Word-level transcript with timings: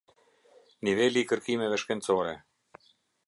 Niveli 0.87 1.21
i 1.25 1.27
kërkimeve 1.33 1.79
shkencore. 1.83 2.35